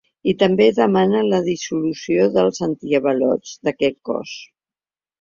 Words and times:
I 0.31 0.33
també 0.43 0.65
demanen 0.79 1.29
la 1.33 1.41
dissolució 1.49 2.27
dels 2.39 2.65
antiavalots 2.71 3.57
d’aquest 3.67 3.99
cos. 4.11 4.37